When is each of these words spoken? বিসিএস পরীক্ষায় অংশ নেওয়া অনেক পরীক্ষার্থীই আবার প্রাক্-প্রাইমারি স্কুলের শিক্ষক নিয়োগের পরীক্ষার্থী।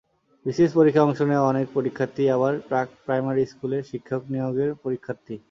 বিসিএস 0.45 0.71
পরীক্ষায় 0.75 1.05
অংশ 1.07 1.19
নেওয়া 1.29 1.49
অনেক 1.51 1.65
পরীক্ষার্থীই 1.75 2.33
আবার 2.35 2.53
প্রাক্-প্রাইমারি 2.69 3.43
স্কুলের 3.45 3.83
শিক্ষক 3.91 4.21
নিয়োগের 4.33 4.69
পরীক্ষার্থী। 4.83 5.35